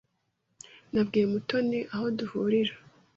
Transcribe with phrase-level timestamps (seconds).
[0.91, 2.73] Nabwiye Mutoni aho duhurira.